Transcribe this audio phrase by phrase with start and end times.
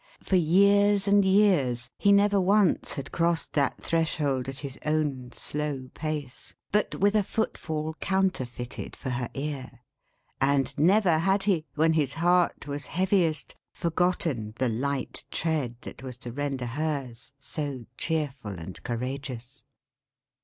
[0.23, 5.91] For years and years, he never once had crossed that threshold at his own slow
[5.93, 9.81] pace, but with a footfall counterfeited for her ear;
[10.41, 16.17] and never had he, when his heart was heaviest, forgotten the light tread that was
[16.17, 19.63] to render hers so cheerful and courageous!